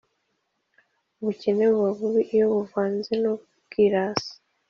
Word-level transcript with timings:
ubukene 1.19 1.63
buba 1.71 1.91
bubi 1.99 2.21
iyo 2.33 2.45
buvanze 2.53 3.11
n’ubwirasi 3.21 4.31